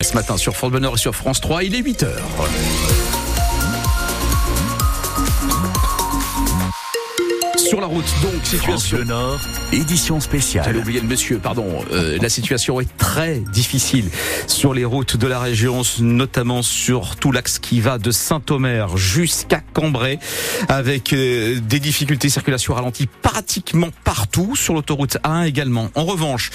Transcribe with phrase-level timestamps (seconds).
[0.00, 2.06] Ce matin sur France Bonheur et sur France 3, il est 8 h
[7.56, 8.98] Sur la route, donc, situation.
[8.98, 9.40] France Nord,
[9.72, 10.66] édition spéciale.
[10.66, 11.84] J'allais oublier le monsieur, pardon.
[11.90, 14.08] Euh, la situation est très difficile
[14.46, 19.62] sur les routes de la région, notamment sur tout l'axe qui va de Saint-Omer jusqu'à
[19.72, 20.20] Cambrai,
[20.68, 25.90] avec euh, des difficultés de circulation ralentie pratiquement partout, sur l'autoroute A1 également.
[25.96, 26.52] En revanche,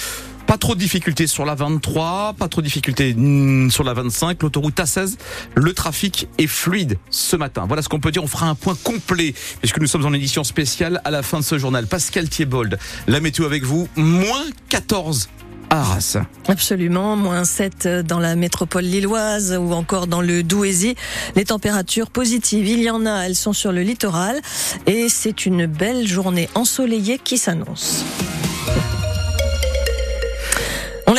[0.54, 4.40] pas trop de difficultés sur la 23, pas trop de difficultés mm, sur la 25,
[4.40, 5.16] l'autoroute A16.
[5.56, 7.64] Le trafic est fluide ce matin.
[7.66, 8.22] Voilà ce qu'on peut dire.
[8.22, 11.44] On fera un point complet puisque nous sommes en édition spéciale à la fin de
[11.44, 11.88] ce journal.
[11.88, 12.78] Pascal Thiebold,
[13.08, 13.88] la météo avec vous.
[13.96, 15.28] Moins 14
[15.70, 16.18] à Arras.
[16.46, 20.94] Absolument, moins 7 dans la métropole lilloise ou encore dans le Douaisis.
[21.34, 24.40] Les températures positives, il y en a, elles sont sur le littoral
[24.86, 28.04] et c'est une belle journée ensoleillée qui s'annonce.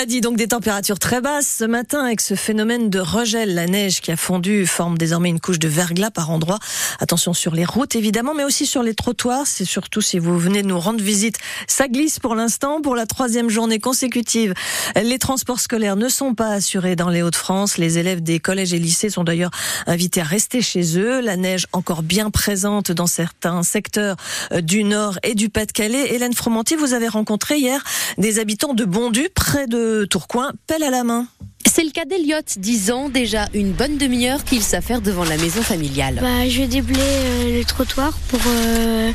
[0.05, 3.55] L'a dit, donc des températures très basses ce matin avec ce phénomène de regel.
[3.55, 6.59] La neige qui a fondu forme désormais une couche de verglas par endroits.
[6.99, 9.47] Attention sur les routes évidemment, mais aussi sur les trottoirs.
[9.47, 11.37] C'est surtout si vous venez nous rendre visite.
[11.67, 12.81] Ça glisse pour l'instant.
[12.81, 14.53] Pour la troisième journée consécutive,
[14.95, 17.79] les transports scolaires ne sont pas assurés dans les Hauts-de-France.
[17.79, 19.49] Les élèves des collèges et lycées sont d'ailleurs
[19.87, 21.19] invités à rester chez eux.
[21.19, 24.17] La neige encore bien présente dans certains secteurs
[24.51, 26.13] euh, du Nord et du Pas-de-Calais.
[26.13, 27.83] Hélène Fromanti, vous avez rencontré hier
[28.19, 31.27] des habitants de Bondu, près de Tourcoing, pelle à la main.
[31.67, 35.61] C'est le cas d'Eliott, 10 ans, déjà une bonne demi-heure qu'il s'affaire devant la maison
[35.61, 36.19] familiale.
[36.21, 39.11] Bah, je vais déblayer euh, le trottoir pour euh,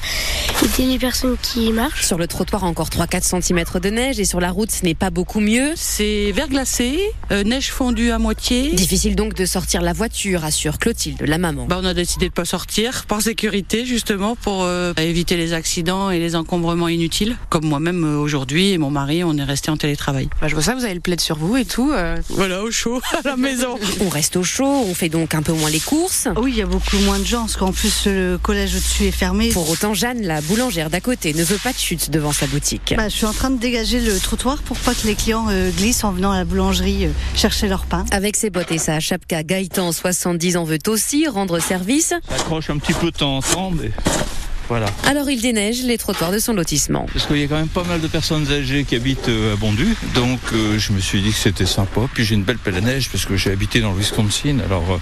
[0.62, 2.04] aider les personnes qui marchent.
[2.04, 5.10] Sur le trottoir, encore 3-4 cm de neige et sur la route, ce n'est pas
[5.10, 5.72] beaucoup mieux.
[5.76, 6.98] C'est verglacé,
[7.30, 8.72] euh, neige fondue à moitié.
[8.72, 11.66] Difficile donc de sortir la voiture, assure Clotilde, la maman.
[11.66, 16.18] Bah, on a décidé de pas sortir par sécurité justement pour éviter les accidents et
[16.18, 17.36] les encombrements inutiles.
[17.48, 20.28] Comme moi-même aujourd'hui et mon mari, on est resté en télétravail.
[20.40, 21.92] Bah, je vois ça, vous avez le plaid sur vous et tout.
[22.40, 23.78] Voilà, au chaud, à la maison.
[24.00, 26.26] on reste au chaud, on fait donc un peu moins les courses.
[26.38, 29.10] Oui, il y a beaucoup moins de gens, parce qu'en plus, le collège au-dessus est
[29.10, 29.50] fermé.
[29.50, 32.94] Pour autant, Jeanne, la boulangère d'à côté, ne veut pas de chute devant sa boutique.
[32.96, 35.68] Bah, je suis en train de dégager le trottoir pour pas que les clients euh,
[35.68, 38.06] glissent en venant à la boulangerie euh, chercher leur pain.
[38.10, 42.14] Avec ses bottes et sa chapka, Gaëtan, 70 ans, veut aussi rendre service.
[42.26, 43.90] Ça accroche un petit peu de temps en temps, mais
[45.04, 47.06] alors il déneige les trottoirs de son lotissement.
[47.12, 49.56] Parce qu'il y a quand même pas mal de personnes âgées qui habitent euh, à
[49.56, 52.02] Bondu, donc euh, je me suis dit que c'était sympa.
[52.14, 54.84] Puis j'ai une belle pelle à neige parce que j'ai habité dans le Wisconsin, alors
[54.90, 54.98] euh,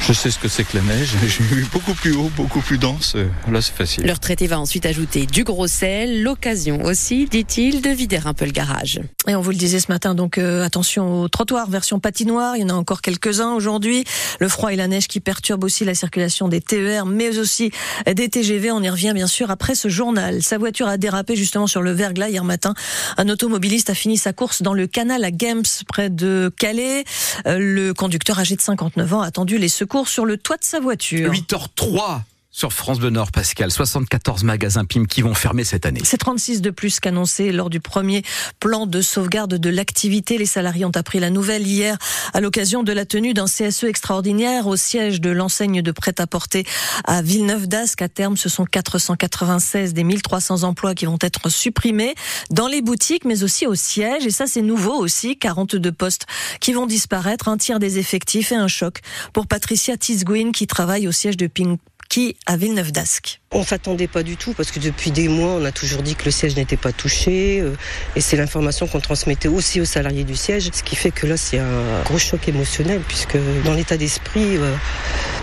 [0.00, 1.10] je sais ce que c'est que la neige.
[1.26, 3.14] J'ai eu beaucoup plus haut, beaucoup plus dense.
[3.50, 4.04] Là c'est facile.
[4.04, 8.46] Le retraité va ensuite ajouter du gros sel, l'occasion aussi, dit-il, de vider un peu
[8.46, 9.00] le garage.
[9.28, 12.56] Et on vous le disait ce matin, donc attention aux trottoirs version patinoire.
[12.56, 14.04] Il y en a encore quelques-uns aujourd'hui.
[14.40, 17.70] Le froid et la neige qui perturbent aussi la circulation des TER, mais aussi
[18.06, 18.70] des TGV.
[18.72, 20.42] On y revient bien sûr après ce journal.
[20.42, 22.74] Sa voiture a dérapé justement sur le verglas hier matin.
[23.16, 27.04] Un automobiliste a fini sa course dans le canal à Gemps près de Calais.
[27.46, 30.64] Euh, le conducteur âgé de 59 ans a attendu les secours sur le toit de
[30.64, 31.32] sa voiture.
[31.32, 36.00] 8h03 sur France Bleu Nord, Pascal, 74 magasins PIM qui vont fermer cette année.
[36.04, 38.22] C'est 36 de plus qu'annoncé lors du premier
[38.58, 40.36] plan de sauvegarde de l'activité.
[40.36, 41.96] Les salariés ont appris la nouvelle hier
[42.34, 46.64] à l'occasion de la tenue d'un CSE extraordinaire au siège de l'enseigne de prêt-à-porter
[47.04, 48.02] à Villeneuve d'Ascq.
[48.02, 52.14] À terme, ce sont 496 des 1300 emplois qui vont être supprimés
[52.50, 54.26] dans les boutiques, mais aussi au siège.
[54.26, 55.38] Et ça, c'est nouveau aussi.
[55.38, 56.26] 42 postes
[56.60, 58.98] qui vont disparaître, un tiers des effectifs et un choc
[59.32, 61.78] pour Patricia Tisguin qui travaille au siège de Ping
[62.10, 63.40] qui à Villeneuve d'Ascq.
[63.52, 66.24] On s'attendait pas du tout parce que depuis des mois, on a toujours dit que
[66.24, 67.72] le siège n'était pas touché euh,
[68.16, 71.36] et c'est l'information qu'on transmettait aussi aux salariés du siège, ce qui fait que là
[71.36, 74.74] c'est un gros choc émotionnel puisque dans l'état d'esprit, euh,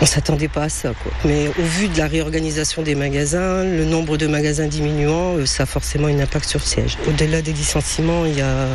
[0.02, 0.92] on s'attendait pas à ça.
[1.24, 5.62] Mais au vu de la réorganisation des magasins, le nombre de magasins diminuant, euh, ça
[5.62, 6.98] a forcément un impact sur le siège.
[7.08, 8.68] Au-delà des licenciements, il y a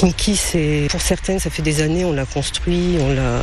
[0.00, 3.42] Pinky, c'est pour certaines, ça fait des années, on l'a construit, on l'a,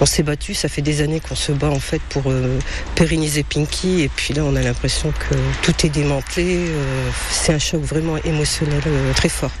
[0.00, 0.52] on s'est battu.
[0.52, 2.58] Ça fait des années qu'on se bat en fait pour euh,
[2.96, 4.02] pérenniser Pinky.
[4.02, 6.56] Et puis là, on a l'impression que tout est démantelé.
[6.56, 9.52] Euh, c'est un choc vraiment émotionnel euh, très fort.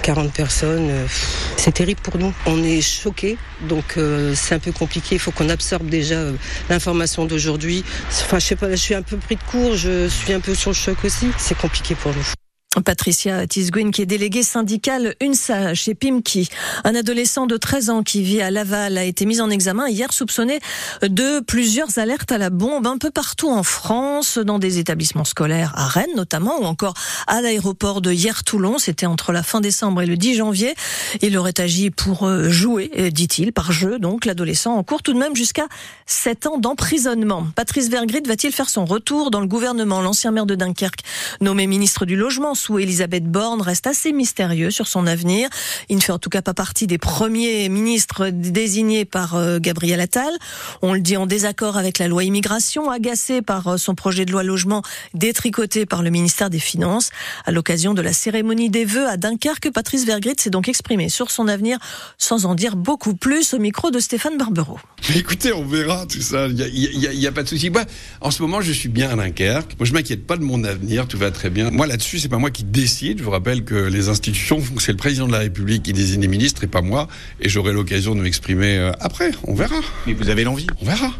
[0.00, 0.90] 40 personnes,
[1.58, 2.32] c'est terrible pour nous.
[2.46, 3.36] On est choqués,
[3.68, 3.98] donc
[4.34, 5.16] c'est un peu compliqué.
[5.16, 6.20] Il faut qu'on absorbe déjà
[6.70, 7.84] l'information d'aujourd'hui.
[8.08, 10.54] Enfin, je sais pas, je suis un peu pris de court, je suis un peu
[10.54, 11.26] sur le choc aussi.
[11.38, 12.45] C'est compliqué pour nous.
[12.84, 16.48] Patricia Tisguin, qui est déléguée syndicale UNSA chez PIMKI.
[16.84, 20.12] Un adolescent de 13 ans qui vit à Laval a été mis en examen hier
[20.12, 20.60] soupçonné
[21.02, 25.72] de plusieurs alertes à la bombe un peu partout en France, dans des établissements scolaires
[25.76, 26.94] à Rennes notamment, ou encore
[27.26, 28.78] à l'aéroport de Hier-Toulon.
[28.78, 30.74] C'était entre la fin décembre et le 10 janvier.
[31.22, 33.98] Il aurait agi pour euh, jouer, euh, dit-il, par jeu.
[33.98, 35.66] Donc l'adolescent en cours tout de même jusqu'à
[36.06, 37.46] 7 ans d'emprisonnement.
[37.54, 40.00] Patrice Vergrit va-t-il faire son retour dans le gouvernement?
[40.00, 41.00] L'ancien maire de Dunkerque,
[41.40, 45.48] nommé ministre du Logement, sous Elisabeth Borne reste assez mystérieux sur son avenir.
[45.88, 50.00] Il ne fait en tout cas pas partie des premiers ministres désignés par euh, Gabriel
[50.00, 50.32] Attal.
[50.82, 54.32] On le dit en désaccord avec la loi immigration, agacé par euh, son projet de
[54.32, 54.82] loi logement
[55.14, 57.10] détricoté par le ministère des Finances.
[57.44, 61.30] À l'occasion de la cérémonie des vœux à Dunkerque, Patrice Vergrit s'est donc exprimé sur
[61.30, 61.78] son avenir
[62.18, 64.80] sans en dire beaucoup plus au micro de Stéphane Barbero.
[65.10, 66.48] Mais écoutez, on verra tout ça.
[66.48, 67.70] Il n'y a, pas de souci.
[68.20, 69.76] En ce moment, je suis bien à Dunkerque.
[69.78, 71.06] Moi, je m'inquiète pas de mon avenir.
[71.06, 71.70] Tout va très bien.
[71.70, 73.18] Moi, là-dessus, c'est pas moi qui décide.
[73.18, 76.28] Je vous rappelle que les institutions, c'est le président de la République qui désigne les
[76.28, 77.08] ministres et pas moi.
[77.40, 79.30] Et j'aurai l'occasion de m'exprimer euh, après.
[79.44, 79.76] On verra.
[80.06, 81.12] Mais vous avez l'envie On verra.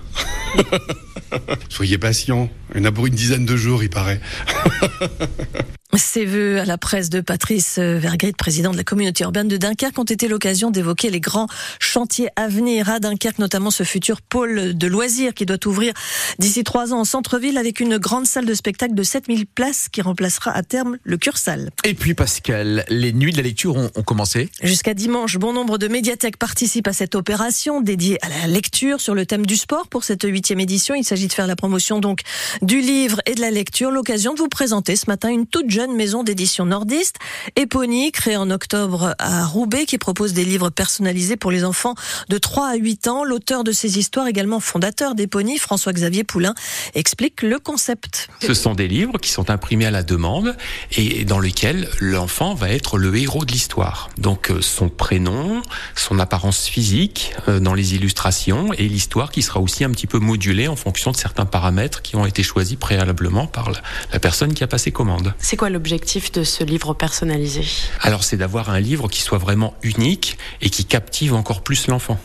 [1.69, 2.51] Soyez patient.
[2.75, 4.21] Il y en a pour une dizaine de jours, il paraît.
[5.97, 9.99] Ces vœux à la presse de Patrice Vergrit, président de la communauté urbaine de Dunkerque,
[9.99, 11.47] ont été l'occasion d'évoquer les grands
[11.79, 15.95] chantiers à venir à Dunkerque, notamment ce futur pôle de loisirs qui doit ouvrir
[16.39, 20.03] d'ici trois ans en centre-ville avec une grande salle de spectacle de 7000 places qui
[20.03, 21.71] remplacera à terme le Cursal.
[21.85, 25.79] Et puis Pascal, les nuits de la lecture ont, ont commencé Jusqu'à dimanche, bon nombre
[25.79, 29.89] de médiathèques participent à cette opération dédiée à la lecture sur le thème du sport
[29.89, 30.95] pour cette huitième édition.
[30.95, 32.21] Il s'agit de faire la promotion donc
[32.61, 33.91] du livre et de la lecture.
[33.91, 37.17] L'occasion de vous présenter ce matin une toute jeune maison d'édition nordiste,
[37.57, 41.95] Epony, créée en octobre à Roubaix, qui propose des livres personnalisés pour les enfants
[42.29, 43.25] de 3 à 8 ans.
[43.25, 46.55] L'auteur de ces histoires, également fondateur d'Epony, François-Xavier Poulain,
[46.95, 48.29] explique le concept.
[48.41, 50.57] Ce sont des livres qui sont imprimés à la demande
[50.97, 54.11] et dans lesquels l'enfant va être le héros de l'histoire.
[54.19, 55.63] Donc euh, son prénom,
[55.95, 60.19] son apparence physique euh, dans les illustrations et l'histoire qui sera aussi un petit peu
[60.19, 63.71] modulée en fonction de certains paramètres qui ont été choisis préalablement par
[64.13, 65.35] la personne qui a passé commande.
[65.39, 67.63] C'est quoi l'objectif de ce livre personnalisé?
[68.01, 72.19] Alors c'est d'avoir un livre qui soit vraiment unique et qui captive encore plus l'enfant.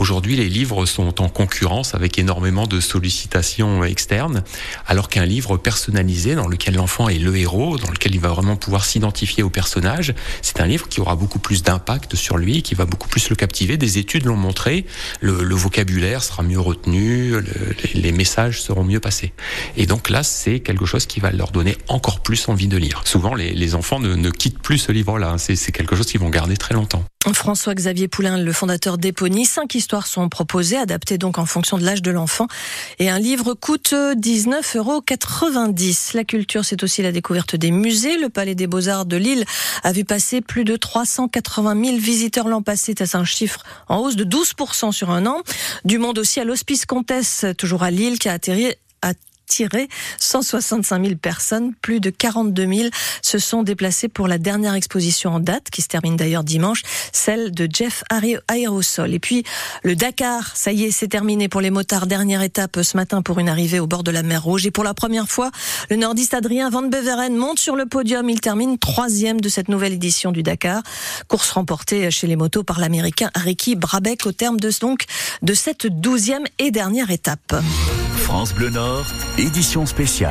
[0.00, 4.42] Aujourd'hui, les livres sont en concurrence avec énormément de sollicitations externes,
[4.86, 8.56] alors qu'un livre personnalisé dans lequel l'enfant est le héros, dans lequel il va vraiment
[8.56, 12.74] pouvoir s'identifier au personnage, c'est un livre qui aura beaucoup plus d'impact sur lui, qui
[12.74, 13.76] va beaucoup plus le captiver.
[13.76, 14.86] Des études l'ont montré,
[15.20, 17.44] le, vocabulaire sera mieux retenu, le,
[17.92, 19.34] les messages seront mieux passés.
[19.76, 23.02] Et donc là, c'est quelque chose qui va leur donner encore plus envie de lire.
[23.04, 25.36] Souvent, les, les enfants ne, ne, quittent plus ce livre-là.
[25.36, 27.04] C'est quelque chose qu'ils vont garder très longtemps.
[27.34, 32.00] François-Xavier Poulain, le fondateur d'Epony, cinq histoires sont proposées, adaptées donc en fonction de l'âge
[32.00, 32.46] de l'enfant.
[32.98, 35.02] Et un livre coûte 19,90 euros.
[36.14, 38.16] La culture, c'est aussi la découverte des musées.
[38.16, 39.44] Le Palais des Beaux-Arts de Lille
[39.82, 42.94] a vu passer plus de 380 000 visiteurs l'an passé.
[42.96, 45.42] C'est un chiffre en hausse de 12% sur un an.
[45.84, 48.72] Du monde aussi à l'Hospice Comtesse, toujours à Lille, qui a atterri
[49.50, 49.88] à tiré
[50.18, 52.88] 165 000 personnes, plus de 42 000
[53.22, 56.82] se sont déplacés pour la dernière exposition en date, qui se termine d'ailleurs dimanche,
[57.12, 58.04] celle de Jeff
[58.48, 59.12] Aerosol.
[59.12, 59.44] Et puis
[59.82, 62.06] le Dakar, ça y est, c'est terminé pour les motards.
[62.06, 64.66] Dernière étape ce matin pour une arrivée au bord de la mer Rouge.
[64.66, 65.50] Et pour la première fois,
[65.90, 68.30] le nordiste Adrien Van Beveren monte sur le podium.
[68.30, 70.82] Il termine troisième de cette nouvelle édition du Dakar.
[71.28, 75.04] Course remportée chez les motos par l'américain Ricky Brabeck au terme de, donc,
[75.42, 77.54] de cette douzième et dernière étape.
[78.30, 79.06] France Bleu Nord,
[79.40, 80.28] édition spéciale.